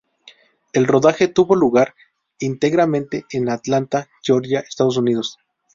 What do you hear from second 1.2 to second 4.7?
tuvo lugar íntegramente en Atlanta, Georgia,